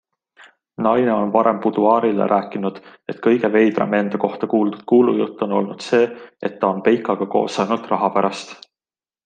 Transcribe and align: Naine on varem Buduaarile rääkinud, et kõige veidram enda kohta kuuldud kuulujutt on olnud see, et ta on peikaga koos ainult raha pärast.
Naine 0.85 1.11
on 1.15 1.33
varem 1.35 1.59
Buduaarile 1.65 2.27
rääkinud, 2.31 2.79
et 3.13 3.19
kõige 3.27 3.53
veidram 3.57 3.93
enda 3.99 4.21
kohta 4.25 4.51
kuuldud 4.55 4.83
kuulujutt 4.93 5.45
on 5.49 5.55
olnud 5.61 5.87
see, 5.91 6.11
et 6.51 6.59
ta 6.63 6.73
on 6.75 6.83
peikaga 6.89 7.29
koos 7.37 7.63
ainult 7.67 7.91
raha 7.95 8.15
pärast. 8.19 8.59